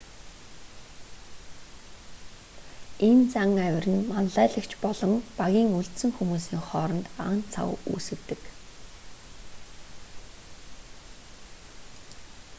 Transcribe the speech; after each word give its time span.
энэ 3.07 3.23
зан 3.33 3.49
авир 3.67 3.85
нь 3.93 4.07
манлайлагч 4.11 4.71
болон 4.83 5.11
багийн 5.39 5.69
үлдсэн 5.79 6.11
хүмүүсийн 6.17 6.61
хооронд 6.69 7.05
ан 7.27 7.37
цав 7.53 7.69
үүсгэдэг 7.91 8.41